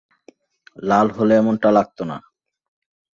লাল 0.83 1.07
হলে 1.17 1.33
এমনটা 1.37 1.69
লাগতো 1.77 2.03
না। 2.05 2.17